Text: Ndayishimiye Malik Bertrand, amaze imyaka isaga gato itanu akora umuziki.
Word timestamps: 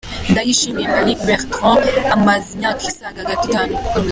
Ndayishimiye 0.31 0.87
Malik 0.95 1.19
Bertrand, 1.27 1.83
amaze 2.15 2.47
imyaka 2.55 2.81
isaga 2.89 3.21
gato 3.29 3.43
itanu 3.49 3.73
akora 3.79 3.99
umuziki. 3.99 4.09